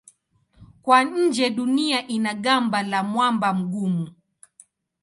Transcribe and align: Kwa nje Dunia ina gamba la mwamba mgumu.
Kwa 0.81 1.03
nje 1.03 1.49
Dunia 1.49 2.07
ina 2.07 2.33
gamba 2.33 2.83
la 2.83 3.03
mwamba 3.03 3.53
mgumu. 3.53 4.13